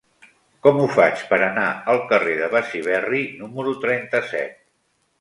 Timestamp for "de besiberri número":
2.41-3.79